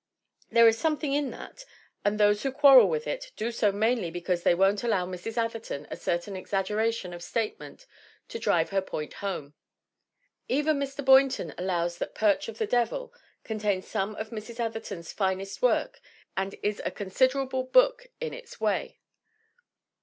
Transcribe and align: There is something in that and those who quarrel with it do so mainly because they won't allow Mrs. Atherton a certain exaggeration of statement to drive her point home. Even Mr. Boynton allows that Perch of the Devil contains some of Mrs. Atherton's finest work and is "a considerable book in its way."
There 0.49 0.67
is 0.67 0.79
something 0.79 1.13
in 1.13 1.29
that 1.29 1.63
and 2.03 2.19
those 2.19 2.41
who 2.41 2.51
quarrel 2.51 2.89
with 2.89 3.05
it 3.05 3.31
do 3.37 3.51
so 3.51 3.71
mainly 3.71 4.09
because 4.09 4.41
they 4.41 4.55
won't 4.55 4.81
allow 4.83 5.05
Mrs. 5.05 5.37
Atherton 5.37 5.87
a 5.91 5.95
certain 5.95 6.35
exaggeration 6.35 7.13
of 7.13 7.21
statement 7.21 7.85
to 8.29 8.39
drive 8.39 8.71
her 8.71 8.81
point 8.81 9.13
home. 9.21 9.53
Even 10.47 10.79
Mr. 10.79 11.05
Boynton 11.05 11.53
allows 11.55 11.99
that 11.99 12.15
Perch 12.15 12.47
of 12.47 12.57
the 12.57 12.65
Devil 12.65 13.13
contains 13.43 13.87
some 13.87 14.15
of 14.15 14.31
Mrs. 14.31 14.59
Atherton's 14.59 15.13
finest 15.13 15.61
work 15.61 16.01
and 16.35 16.55
is 16.63 16.81
"a 16.83 16.89
considerable 16.89 17.61
book 17.63 18.07
in 18.19 18.33
its 18.33 18.59
way." 18.59 18.97